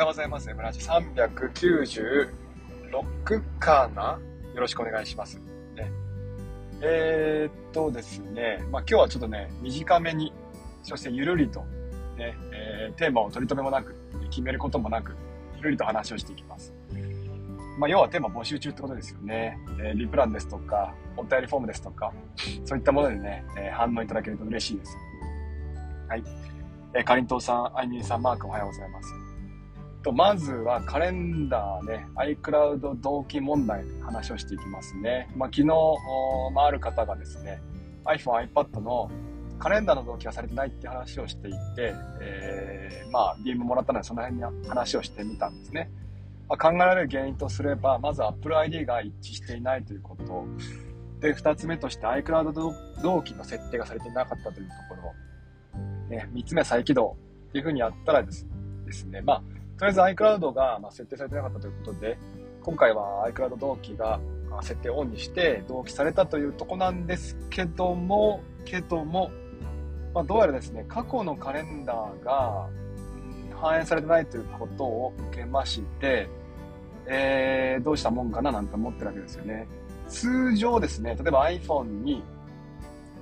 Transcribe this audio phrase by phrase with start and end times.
[0.00, 0.48] ようございます。
[0.48, 2.28] エムラジ396
[3.58, 4.18] かな？
[4.54, 5.38] よろしくお願いします。
[5.76, 5.92] ね、
[6.80, 10.32] えー、っとですね、まあ今日はちょっとね、短めに、
[10.82, 11.60] そしてゆるりと、
[12.16, 13.94] ね、えー、テーマを取り留めもなく、
[14.30, 15.14] 決めることもなく、
[15.56, 16.72] ゆるりと話をしていきます。
[17.78, 19.58] まあ、要はテーマ募集中ってことですよね。
[19.80, 22.12] えー、リプランですとか、お便りフォームですとか、
[22.64, 24.96] そういったものでね、えー、反応いただけると嬉しいです。
[26.08, 26.24] はい。
[26.94, 29.29] えー、かりんとうさん、あいみんさん、マークおはようございます。
[30.02, 35.30] と、まずはカレンダーね、iCloud 同期問題で話をしていきますね。
[35.36, 35.66] まあ、昨日、
[36.54, 37.60] まあ、ある方がですね、
[38.04, 39.10] iPhone、iPad の
[39.58, 45.90] カレンダーの同期がされてないって話をしていて、えー、まあ、DM もらったのでその辺に話をしてみたんですね。
[46.48, 50.46] まあ、考えられる原因とすれば、まず Apple ID が一致していないということ。
[51.20, 52.52] で、二つ目として iCloud
[53.02, 55.14] 同期の設定がされていなかったというところ。
[56.08, 57.16] ね、三つ目再起動
[57.48, 58.46] っていうふうにやったらです
[58.84, 59.42] ですね、まあ、
[59.80, 62.18] とりあえず iCloud が設定されてなかったということで、
[62.62, 64.20] 今回は iCloud 同期が
[64.60, 69.30] 設定オンにして同期されたというとこなんですけども、けども、
[70.12, 72.68] まあ、どうやらですね、過去のカレンダーが
[73.58, 76.28] 反映されてないということを受けまして、
[77.06, 79.66] えー、どうしたもんかななんて思ってるわけですよね。
[80.08, 82.22] 通常ですね、例えば iPhone に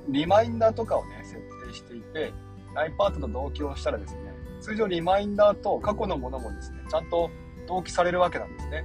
[0.09, 2.33] リマインダーとかをね、設定していて、
[2.75, 4.28] iPad と同期をしたらですね、
[4.69, 7.31] 通常リマインダーと過去のものもですね、ちゃんと
[7.67, 8.85] 同期されるわけなんですね。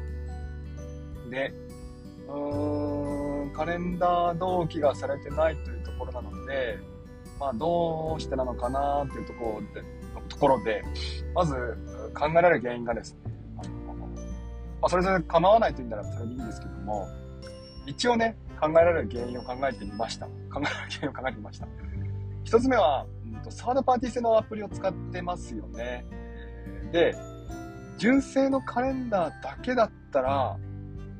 [1.30, 1.53] で、
[2.30, 6.80] うーん、カレンダー同期がされてないというところなので、
[7.38, 9.86] まあ、どうしてなのかなっていうところで、
[10.30, 10.81] ところで、
[11.36, 11.53] まず
[12.14, 13.20] 考えられる原因がですね、
[13.58, 14.08] あのま
[14.84, 17.09] あ、それぞれ構わないというんならそれでいいんですけども、
[17.88, 20.28] 一応ね、考えられる原因を考えてみました。
[20.28, 21.68] 考えられる原因を考えてみました。
[22.44, 26.05] 一つ目は、うんと、サードパーティー製のアプリを使ってますよね。
[26.91, 27.16] で、
[27.97, 30.58] 純正のカレンダーだけだったら、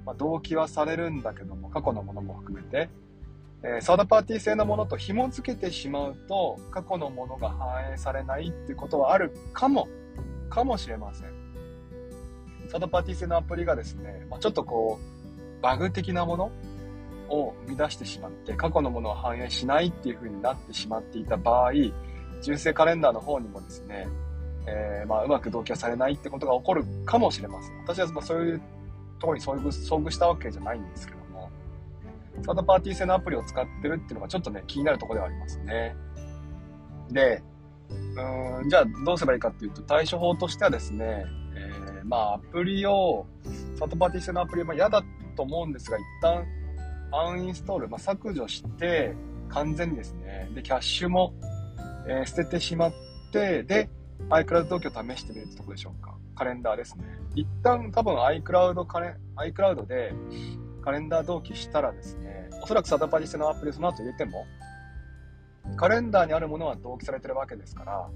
[0.06, 2.90] まあ、同期はされるんだけども、過去のものも含めて、
[3.64, 9.88] えー、サードパーティー製のものと紐付けてしまうと、過去のものが反映されないってことはあるかも、
[10.50, 11.34] かもしれません。
[12.70, 16.52] サードパーティー製のアプリがですね、まあ、ちょっとこう、バグ的なもの
[17.34, 21.72] を生み出してしまって、過去のものを反映しないっていう風になってしまっていた場合、
[22.42, 24.08] 純正カレンダーの方にもですね、
[24.68, 27.78] えー、まあ、うまく同期はされないってことが起こるかもしれません。
[27.80, 28.62] 私はまそういう
[29.20, 31.50] とこに遭遇遭遇したわけじゃないんですけども、
[32.44, 35.96] サードパーティー製のアプリを使ってるっていうのがちょっとね、気になるとこではありますね。
[37.10, 37.42] で、
[37.90, 43.26] うん、じゃあどうすればいいかっていうと、対処法としてはですね、えまあ、アプリを、
[43.78, 45.04] サードパーティー製のアプリは嫌だ
[45.36, 46.46] と思うんですが、一旦
[47.14, 49.14] アンインストール、まあ、削除して、
[49.50, 51.34] 完全にですね、で、キャッシュも、
[52.08, 52.94] えー、捨ててしまっ
[53.32, 53.90] て、で、
[54.30, 56.16] iCloud 同期を試してみるってとこでしょうか。
[56.36, 57.06] カレンダーですね。
[57.36, 60.14] 一旦多分 iCloud カレ、iCloud で
[60.84, 64.46] カレンダー同期したらですね、おそらくサードパーティ製のアプリその後入れても、
[65.76, 68.10] カレンダーにあるものは同期されてるわけですから、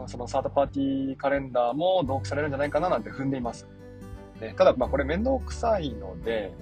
[0.00, 3.66] うん、そのサードパーティーカレンダーも同期されるんじゃないかななんて踏んでいます。
[4.40, 6.54] ね、ただ、まあこれ面倒くさいので、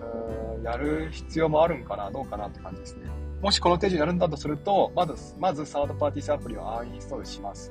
[0.00, 3.08] うん、やる必要もあるんかな、どうかなって感じですね。
[3.40, 7.70] もしこの手順やるんだとすると、まず、まずサードパーティーアプリをアンインストールします。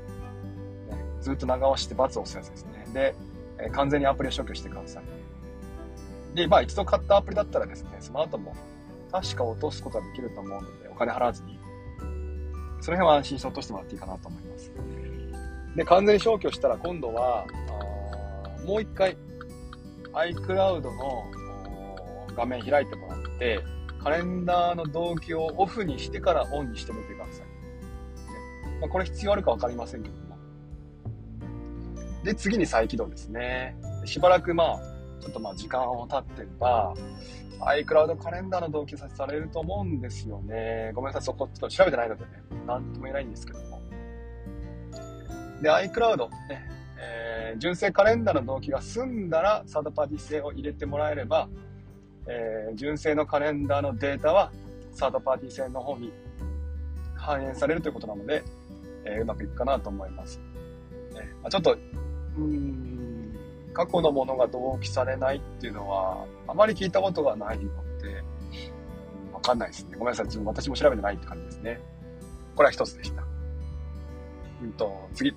[0.90, 2.86] ね、ずっと長押して×を押すやつですね。
[2.94, 3.16] で、
[3.60, 5.04] え、完全にアプリを消去してください。
[6.36, 8.56] で、まあ一度買ったアプリだったらですね、その後も
[9.12, 11.60] 確か落とすことができると思うので、お金払わずに
[12.86, 14.72] その辺は安心して落としてもらっていいかなと思います。
[15.76, 19.18] で、完全に消去したら今度は、あもう一回
[20.14, 21.24] iCloud の
[22.36, 23.64] 画面開いてもらって、
[24.04, 27.46] カレンダーの同期をオフにしてからオンにしてみてください。
[28.80, 30.38] まあ、これ必要あるか分かりませんけども。
[32.24, 33.76] で、次に再起動ですね。
[34.06, 34.80] しばらくまあ、
[35.22, 36.94] ちょっとまあ時間を経ってれば、
[37.60, 40.92] iCloud カレンダーの同期されると思うんですよね。
[40.94, 42.30] ごめんなさい、そこちょっと調べてないのでね、
[42.68, 43.82] なんとも言えないんですけども。
[45.62, 46.70] で、iCloud、ね、
[47.00, 51.48] えー、純正カレンダーの同期が済んだら、サードパーティー製を入れてもらえれば、
[52.28, 54.52] えー、純正のカレンダーのデータは、
[54.92, 56.12] サードパーティー製の方に
[57.16, 58.44] 反映されるということなので、
[59.06, 60.40] えー、うまくいくかなと思います。
[61.14, 61.78] ねまあ、ちょっと、
[62.38, 63.36] うん、
[63.74, 67.64] 過去のものが同期されないっていうのは、あまり聞いたことがないの
[68.00, 68.24] で、
[69.34, 69.98] わかんないですね。
[69.98, 70.28] ごめんなさい。
[70.46, 71.80] 私も調べてないって感じですね。
[72.56, 73.24] これは一つでした。
[74.64, 75.36] うんと、次。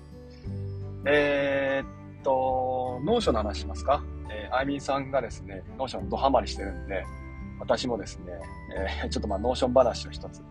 [1.05, 4.03] えー、っと、 Notion の話しますか？
[4.29, 7.03] えー、あいみんさんがですね、 Notion ドハマりしてるんで、
[7.59, 8.33] 私もですね、
[9.03, 10.41] えー、ちょっとまあ Notion 話を一つ。
[10.41, 10.47] ま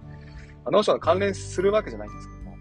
[0.66, 2.56] あ、 Notion 関連するわけじゃないんですけども、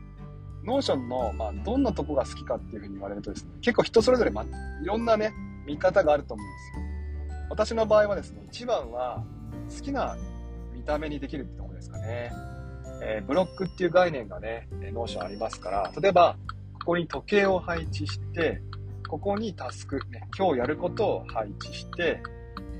[0.63, 4.47] Notion の、まあ、どんなとこが好きかっていうふうに言われるとですね、結構人それぞれ、ま、い
[4.85, 5.33] ろんなね、
[5.65, 7.47] 見方があると思うんですよ。
[7.49, 9.23] 私の場合はですね、一番は
[9.69, 10.17] 好きな
[10.73, 12.31] 見た目にできるってとこですかね。
[13.01, 16.37] えー、ブロックっていう概念がね、 Notion ありますから、例えば、
[16.79, 18.61] ここに時計を配置して、
[19.07, 22.21] ここにタスク、ね、今日やることを配置して、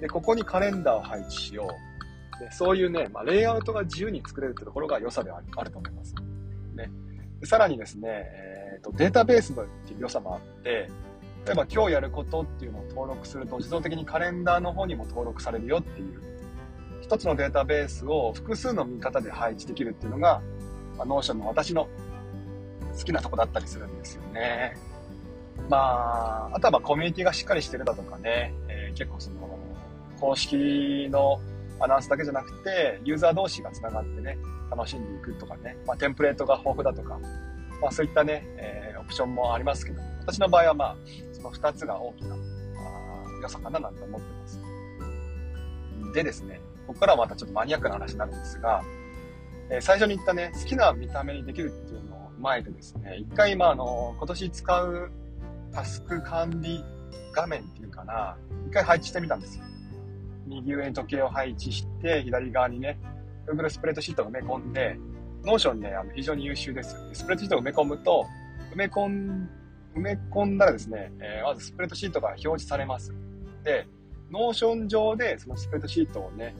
[0.01, 1.97] で、ここにカレンダーを配置しよう。
[2.39, 6.13] でそういうね、まあ、レイアウトが自由に作れるってところが良さではあると思います。
[6.75, 6.91] ね。
[7.44, 9.65] さらにですね、えーと、データベースの
[9.97, 10.89] 良さもあって、
[11.47, 16.21] 例えば今日やることっていうのを登録すると自動的にカレンダーの方にも登録されるよっていう
[17.01, 20.41] 一つのデータベースを複数の見方で配置できるっていうのが、
[20.97, 21.88] まあ、 Notion の私の
[22.97, 24.75] 好きなとこだったりするんですよね。
[25.69, 29.59] まあ、あとはまコミュニティがしっかりしてるだとかね、えー、結構その
[30.19, 31.39] 公式の
[31.80, 34.38] アナウンスだけじゃなくて、ユーザー同士が繋がってね、
[34.71, 37.19] 楽しんでいくとかね、まあ、テンプレートが豊富だとか、
[37.81, 40.95] まあ、そういったね、えー、オプションもありますけど、私の場合はまあ、
[41.31, 42.36] その2つが大きな
[43.42, 44.59] 良さかななんて思ってます。
[46.13, 48.83] でですね、ここからはまたちょっとマニアックな話になるんですが、
[49.69, 55.12] えー、最初に言ったね、好きな見た目にできるっていうのを踏まえてですね、一回、まあ、あの、今年使う
[55.71, 56.83] タスク管理
[57.33, 58.37] 画面っていうかな、
[58.67, 59.63] 一回配置してみたんですよ。
[60.47, 62.97] 右上に時計を配置して、左側にね、
[63.47, 64.97] Google スプレッドシートを埋め込んで、
[65.44, 68.25] Notion ね、あの非常に優秀です、スプレッドシートを埋め込むと、
[68.73, 69.49] 埋め込ん、
[69.95, 73.13] 埋め込んだらですね、えー、まずスプレッドシートが表示されます。
[73.63, 73.87] で、
[74.31, 76.55] Notion 上でそのスプレッドシートをね、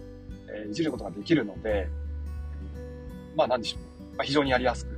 [0.50, 1.90] えー、いじることができるので、
[3.36, 4.18] まあなんでしょう。
[4.18, 4.98] まあ、非常にやりやすく、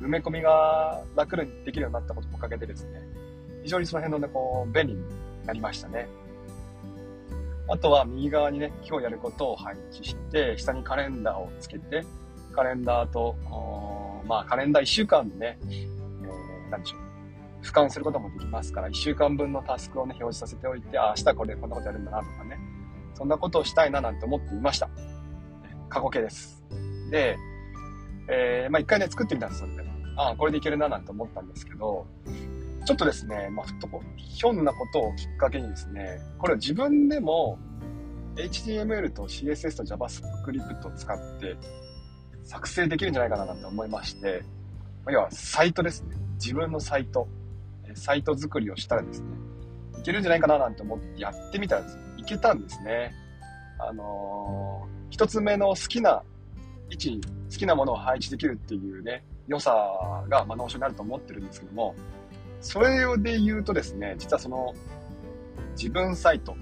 [0.00, 3.00] 埋め込みが楽にできるようになったことのおかげでですね、
[3.68, 5.02] 非常にその辺のね、こう、便利に
[5.44, 6.08] なりましたね。
[7.68, 12.02] あとは右側にね、今日やることを配置して、下にカレンダーをつけて、
[12.54, 13.36] カレンダーと、
[14.26, 17.00] まあカレンダー1週間でね、えー、何でしょう。
[17.62, 22.58] 俯瞰することもできますから、1週間分のタスクをね、表示させておいて、あ、明日これこんなことやるんだなとかね、
[23.12, 24.88] そんなことをしたいななんて思っていました。
[25.90, 26.64] 過去形です。
[27.10, 27.36] で、
[28.30, 29.84] えー、まあ一回ね、作ってみたんです、それで。
[30.16, 32.06] ああ、これでいけるななんて思ったんですけど、
[32.88, 37.58] ちょっとですね、まあ、と、ひょんなことをきっかけにですね、これを自分でも
[38.36, 41.58] HTML と CSS と JavaScript を使って
[42.44, 44.42] 作成できるんじゃないかななんて思いまして、
[45.06, 46.16] 要はサイトですね。
[46.36, 47.28] 自分のサイト、
[47.92, 49.26] サイト作りをしたらですね、
[49.98, 53.12] いけるんじゃないかななんて思ってやってみたらですね、いけたんですね。
[53.78, 56.22] あのー、一つ目の好きな
[56.88, 59.74] 位置に好きなものを配置できるっていうね、良さ
[60.30, 61.94] が、まあ、脳症になると思ってるんですけども、
[62.60, 64.74] それで言うとですね、実はその
[65.72, 66.56] 自分サイト、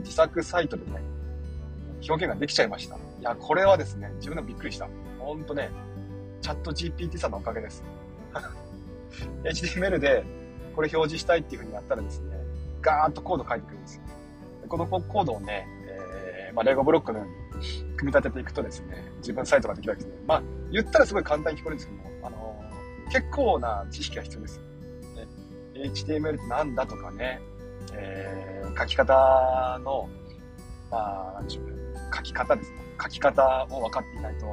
[0.00, 1.00] 自作サイトでね、
[2.08, 2.96] 表現ができちゃいました。
[2.96, 4.88] いや、これはですね、自分でもびっくりした。
[5.18, 5.70] ほんとね、
[6.40, 7.84] チャット GPT さんのおかげです。
[9.44, 10.24] HTML で
[10.74, 12.36] これ表示したいっていう風にやったらですね、
[12.80, 14.02] ガーッとコード書いてくるんですよ。
[14.68, 17.62] このコードをね、えー、まあ、レゴブロックのように
[17.96, 20.22] 組み立てていくとですね、自分サイトができるわけですね。
[20.26, 24.71] まあ、言ったらすごい簡単に聞こえるんですけども、あのー、結構な知識が必要です。
[25.82, 27.40] HTML ってなんだとかね、
[27.92, 30.08] えー、書き方の、
[30.90, 31.72] まあ、なんでしょうね、
[32.14, 32.78] 書き方ですね。
[33.02, 34.46] 書き方を分かっていないと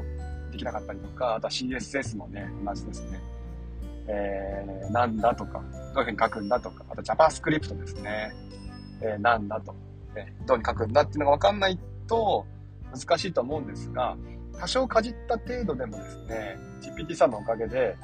[0.51, 3.21] できなかったりとか、あとは CSS もね、同じですね。
[4.07, 5.61] えー、なんだとか、
[5.93, 8.33] どういうふうに書くんだとか、あと JavaScript ですね。
[9.01, 9.75] えー、なんだと、
[10.15, 12.45] えー、どうに書くんだっていうのが分かんないと
[12.91, 14.17] 難しいと思うんですが、
[14.59, 17.95] 多少かじった程度でもですね、GPT さんのおかげで、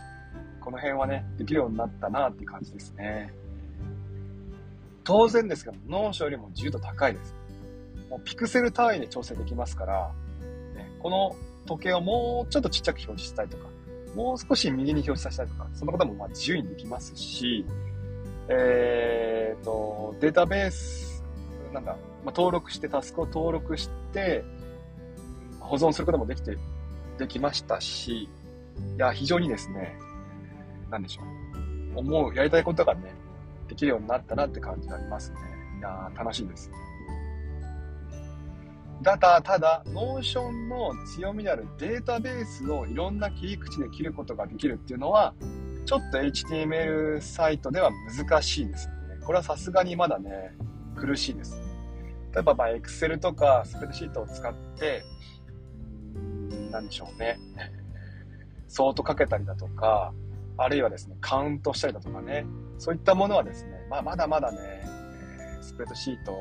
[0.65, 3.31] この辺はね、できるようになったなっていう感じですね。
[5.03, 7.35] 当然ですけど、 Notion よりも自由度高いです。
[8.09, 10.11] もうピクセル単位で調整できますから、
[10.75, 11.35] ね、この
[11.67, 13.67] 時計をもうちょっとちっちゃく表示したいとか、
[14.15, 17.63] もう少し右に表示させたいとか、そんなこともまあ自由にできますし、
[18.47, 21.23] えーと、データベース、
[21.73, 21.93] なんだ、
[22.23, 24.43] まあ、登録して、タスクを登録して、
[25.59, 26.57] 保存することもできて、
[27.17, 28.29] できましたし、い
[28.97, 29.97] や、非常にですね、
[30.95, 31.21] なんでしょ
[31.95, 31.99] う。
[31.99, 33.13] 思う、やりたいことがね、
[33.67, 35.37] できるようになったなって感じがありますね。
[35.79, 36.71] いや、楽しいです。
[39.01, 45.33] だたただ、 Notion の強みであるデータベースをいろんな切り口で切ることができるっていうのは、
[45.85, 48.93] ちょっと HTML サイトでは難しいですね。
[49.25, 50.55] これはさすがにまだね、
[50.95, 51.61] 苦しいです。
[52.33, 55.03] 例えば、まあ、Excel とかスプレッシートを使って、
[56.15, 57.37] うん、なんでしょうね。
[58.67, 60.13] ソートかけたりだとか、
[60.57, 62.45] あるいはですね、カウントしたりだとかね、
[62.77, 66.35] そういったものはですね、まあ、まだまだね、え、スプレッドシート、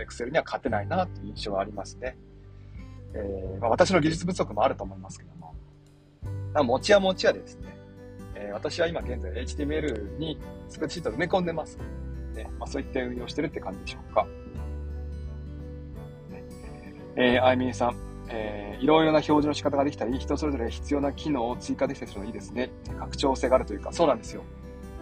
[0.00, 2.16] エクセルには勝てないなという印象はありますね。
[3.14, 5.54] えー、まあ、私の技術不足もあると思いますけども、
[6.54, 7.76] まあ、持ちや持ちやですね、
[8.34, 10.38] ええー、私は今現在 HTML に
[10.68, 11.78] スプレッドシートを埋め込んでます。
[12.34, 14.26] ねまあ、そういった運用してるって感じでしょうか。
[16.30, 16.44] ね
[17.16, 22.70] えー、あいみんさん、えー、いろいろな表示の仕方ができたり、人それぞれ必要な機能を追加できたりするのいいですね。
[22.98, 24.42] 拡張性があるというか、そうなんですよ。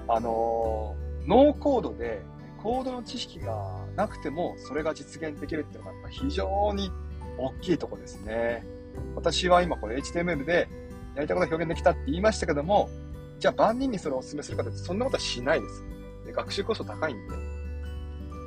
[0.09, 2.23] あのー、ノーコードで、
[2.63, 6.91] コードの知識がなくても、それが実現できるっていうのが、非常に
[7.39, 8.67] 大きいとこですね。
[9.15, 10.69] 私は今これ HTML で
[11.15, 12.91] やりたいことが表現できたって言いましたけども、
[13.39, 15.85] じゃあ万人にそれをお勧めするかってそんなことはしないです。
[16.27, 17.61] で学習コスト高いんで。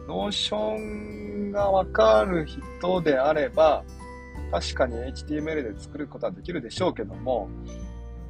[0.08, 3.84] Notion がわかる人であれば、
[4.52, 7.50] 確かに HTML で作ることはできるでしょうけども、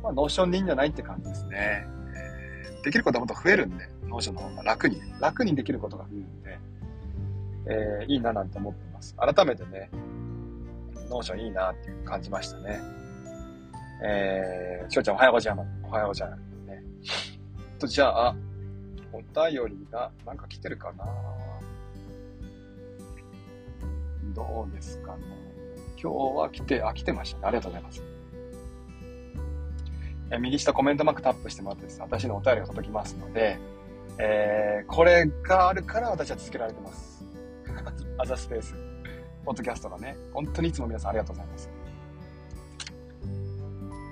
[0.01, 1.85] まあ、 Notion でいいんじゃないって感じですね。
[2.83, 6.59] できることはもっと増えるんで、 Notion の方が楽に、楽にできることが増えるんで、
[8.01, 9.15] えー、いいななんて思ってます。
[9.15, 9.89] 改めてね、
[11.09, 12.81] Notion いいなって感じましたね。
[14.05, 15.69] えー、しょうちゃんおはようございます。
[15.83, 16.39] おはようございます。
[16.67, 16.83] ね、
[17.79, 18.35] と、じゃあ、
[19.13, 21.05] お便りがなんか来てるかな？
[24.35, 25.42] どうですかね？
[26.03, 27.43] 今日は来て、あ、来てましたね。
[27.45, 28.03] ありがとうございます。
[30.31, 33.57] え右下コメントマークタップしてもらってです、私のお便りが届きますので、
[34.17, 37.25] えー、これがあるから私は続けられてます。
[38.17, 38.75] アザスペース。
[39.45, 41.69] ポッドキャストがね、本当にいつも皆さんありがとうございます。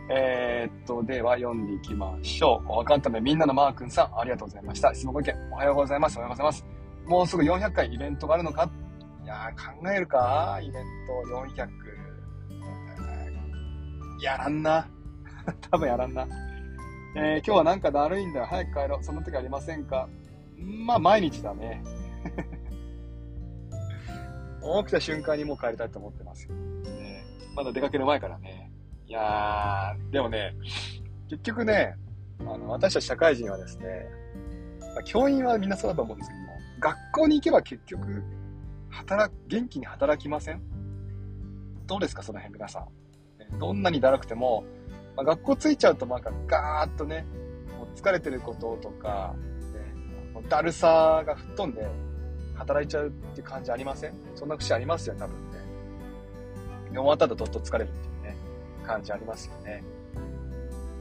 [0.09, 2.71] えー、っと、では読んでいきましょう。
[2.71, 4.93] おかんためみんなのマー君さん、ありがとうございました。
[4.93, 6.17] 質問ご意見、おはようございます。
[6.17, 6.65] おはようございます。
[7.05, 8.69] もうすぐ400回イベントがあるのか
[9.31, 10.59] や、考えるか？
[10.61, 11.13] イベント
[11.55, 11.67] 400。
[14.21, 14.87] やらんな。
[15.71, 16.27] 多分やらんな。
[17.15, 18.45] えー、今日はなんかだるいんだよ。
[18.45, 19.03] 早く帰ろう。
[19.03, 20.07] そんな時ありませんか？
[20.57, 21.83] まあ、毎日だね。
[24.83, 26.53] 起きた瞬間にもう帰りたいと思ってますよ。
[26.55, 27.23] ね、
[27.55, 28.71] まだ出かける前からね。
[29.07, 30.53] いやー、でもね、
[31.29, 31.95] 結局ね、
[32.41, 34.07] あの、私たち社会人はですね、
[34.95, 36.47] ま、教員はみんなそうだと思うんですけども、
[36.79, 38.23] 学校に行けば結局、
[38.91, 40.61] 働、元気に働きません？
[41.87, 43.59] どうですか、その辺皆さん。
[43.59, 44.63] どんなにだるくても、
[45.15, 47.25] まあ、学校着いちゃうとなんかガーッとね、
[47.77, 49.33] もう疲れてることとか、
[49.73, 51.87] ね、もうだるさが吹っ飛んで、
[52.55, 54.13] 働いちゃうっていう感じありません？
[54.35, 55.57] そんな節ありますよ、多分ね。
[56.91, 58.37] で、終わった後どっと疲れるっていうね、
[58.85, 59.83] 感じありますよね。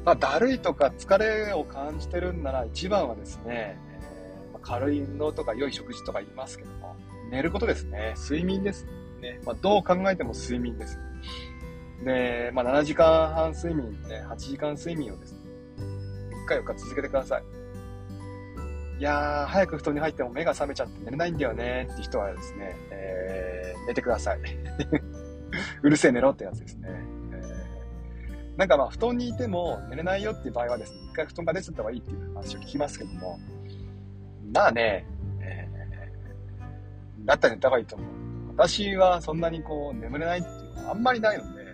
[0.04, 6.96] まあ、だるいとか疲れを感じてるんなら、一番はですね、えー、まあ、軽い運動とか良い食事とか言いますけども、
[7.30, 8.14] 寝ることですね。
[8.16, 8.86] 睡眠です。
[9.20, 9.40] ね。
[9.44, 10.98] まあ、どう考えても睡眠です。
[12.04, 15.38] で、まあ、7時間半睡眠、ね、8時間睡眠をですね、
[16.46, 17.42] 3日4日続けてください。
[18.98, 24.40] いやー、早く布団に入っても目が覚めちゃって寝れないんだよねって人はですね、えー、寝てください。
[25.82, 26.88] うるせえ寝ろってやつですね。
[27.32, 33.38] えー、なんかまあ、布団にいても寝れないよっていう場合はですね、一回布団が出ちゃった方がいいっていう話を聞きますけども、
[34.52, 35.06] まあね、
[37.24, 38.08] だったら寝た方がいいと思う。
[38.56, 41.64] 私はそんなにこう、眠れないっていうのはあんまりないので、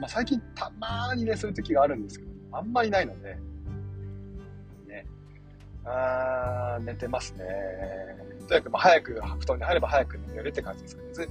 [0.00, 3.36] まあ最近たまーにね、そういう時があるんですけど、あんまりないので、
[4.86, 5.06] ね
[5.84, 7.44] あ寝てますね。
[8.48, 11.28] とにかくまあ早く布団に入れば早く寝れるって感じですかね。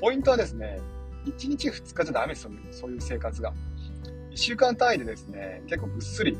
[0.00, 0.80] ポイントはですね、
[1.26, 3.52] 1日2日じゃダメですよ、そういう生活が。
[4.30, 6.38] 1週間単位でですね、結構ぐっすり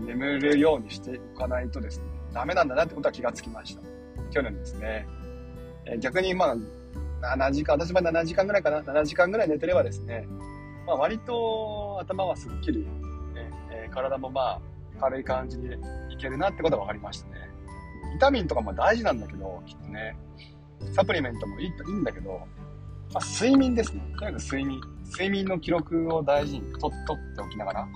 [0.00, 3.82] 眠れるようにしておかないとですね、ダメなんだなってことは気がつきました。
[4.30, 5.06] 去年ですね。
[5.86, 6.56] え逆にまあ、
[7.36, 10.26] 7時間、私は7時間ぐらいかな、7時間ぐらい寝てればですね、
[10.86, 12.80] まあ割と頭はすっきり、
[13.34, 14.60] ねえ、体もま
[14.96, 15.78] あ軽い感じで
[16.10, 17.50] いけるなってことが分かりましたね。
[18.12, 20.16] ビタミンとかも大事なんだけど、きっとね、
[20.92, 22.46] サプリメントもいいいいんだけど、
[23.12, 24.00] まあ、睡眠ですね。
[24.18, 24.80] とにかく睡眠。
[25.06, 27.88] 睡眠の記録を大事にと取っておきながら、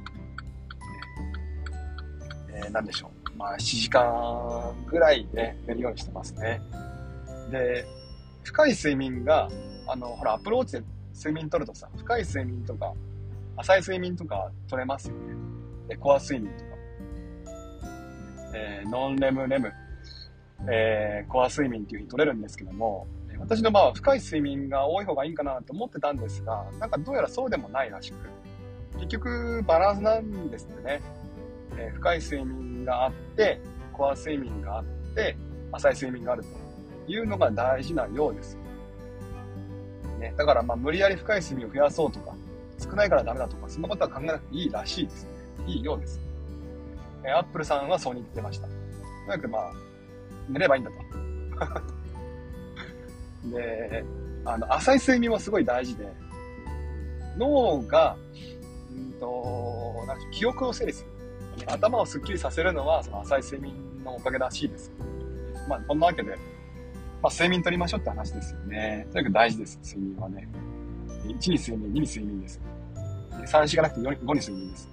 [2.52, 3.38] えー、なんでしょう。
[3.38, 6.61] まあ、7時間ぐらいで寝るようにしてますね。
[7.50, 7.87] で、
[8.45, 9.49] 深い睡眠が、
[9.87, 10.83] あの、ほら、アプローチで
[11.14, 12.93] 睡眠取るとさ、深い睡眠とか、
[13.57, 15.35] 浅い睡眠とか取れますよね。
[15.88, 16.69] で、コア睡眠とか。
[18.55, 19.73] えー、ノンレムレム、
[20.71, 23.07] えー、コア睡眠っていう風に取れるんですけども、
[23.38, 28.17] 私の場合は深い睡眠が多い方がいいんかなと思ってたんですが、なんかどうやらそうでもないらしく、
[28.97, 31.00] 結局バランスなんですよね。
[31.76, 33.61] えー、深い睡眠があって、
[33.93, 35.37] コア睡眠があって、
[35.73, 36.68] 浅い睡眠があると
[37.09, 38.57] いうのが大事なようです。
[40.19, 42.35] ね、だからまあ無理やり深い睡眠を増やそうとか、
[42.79, 45.31] 少ないからダメだとか、そんなことは考えなくていいらしいですね。
[45.67, 46.21] いいようです。
[47.25, 48.67] えアップルさんはそうに言ってました。
[48.67, 49.73] とにかくまあ、
[50.49, 50.97] 寝ればいいんだと。
[53.57, 54.05] で、
[54.45, 56.12] あの、浅い睡眠もすごい大事で、
[57.37, 58.17] 脳が、
[58.91, 61.11] うんと、なん記憶を整理する。
[61.67, 64.93] 頭をすっきりさせるのは、その浅い睡眠のおかげらしいです。
[65.69, 66.37] まあ、こんなわけで、
[67.23, 69.07] まあ、睡眠取りましょうって話ですよね。
[69.13, 70.49] とにかく大事です、睡眠はね。
[71.25, 72.61] 1に睡眠、2に睡眠です。
[73.47, 74.89] 3しがなくて 5, に睡眠です。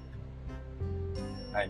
[1.54, 1.70] はい。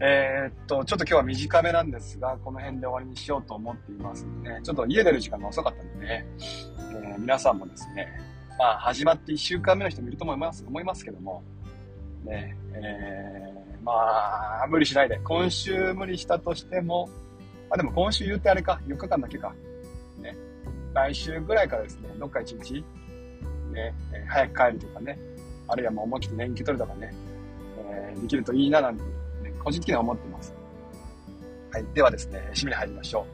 [0.00, 8.08] えー、っと、ちょっと今日は短めなんですが、この辺で終わりにしようと思っていますので、ちょっと家出る時間が遅かったので、ね、えー、皆さんもですね、
[8.58, 11.42] まあ、始まって1週間目の人もいると思います、思いますけども、
[12.24, 13.92] ね、えー、ま
[14.64, 15.20] あ、無理しないで。
[15.22, 17.08] 今週無理したとしても、
[17.74, 19.52] あでも今週言ってあれか、4日間だけか。
[20.20, 20.36] ね。
[20.94, 22.74] 来週ぐらいからですね、どっか1日、
[23.72, 25.18] ね、えー、早く帰るとかね、
[25.66, 27.12] あるいはもう思い切って年休取るとかね、
[27.90, 30.54] えー、できるといいななんて、ね、個人的には思ってます。
[31.72, 31.84] はい。
[31.92, 33.24] ではですね、締めに入りましょう。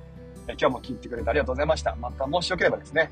[0.49, 1.95] えー、今日も聞いてくれてありがとうございました。
[1.97, 3.11] また、もしよければですね、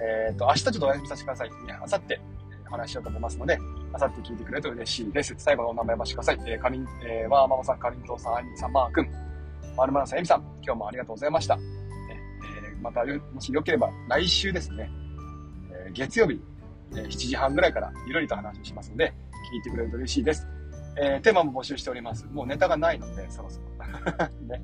[0.00, 1.50] えっ、ー、と、明日ちょっとお休みさせてください。
[1.50, 2.20] ね、明後日、
[2.68, 3.58] お話しようと思いますので、
[3.92, 5.34] 明後日聞いてくれると嬉しいです。
[5.36, 6.38] 最後のお名前をしてください。
[6.46, 9.31] えー、かりん、えー、わーままさん、かりんとうさん、あいみさん、まーくん、
[9.76, 11.58] まるまるさん、えみさん、今日もありがとうございました。
[11.58, 14.90] えー、また、もしよければ、来週ですね、
[15.70, 16.40] えー、月曜日、
[16.92, 19.14] えー、7時半ぐらいからゆるりと話をしますので、
[19.54, 20.46] 聞いてくれると嬉しいです。
[20.96, 22.26] え、テーマも募集しております。
[22.26, 23.66] もうネタがないので、そろそろ。
[24.46, 24.62] ね。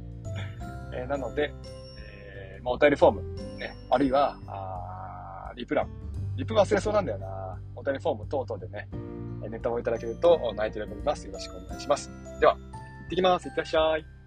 [0.93, 1.55] え、なので、
[1.97, 3.23] え、まあ、お便りフォーム、
[3.59, 5.89] ね、あるいは、あリプラン。
[6.37, 7.61] リプ忘れそうなんだよな。
[7.75, 8.89] お便りフォーム等々でね、
[9.51, 11.27] ネタをいただけると泣いて喜びます。
[11.27, 12.11] よろしくお願いします。
[12.41, 12.61] では、行
[13.07, 13.49] ってきます。
[13.49, 14.18] いってらっしゃい。